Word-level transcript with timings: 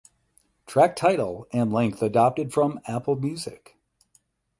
Track 0.65 0.95
title 0.95 1.45
and 1.53 1.71
length 1.71 2.01
adopted 2.01 2.51
from 2.51 2.79
Apple 2.87 3.15
Music. 3.15 3.77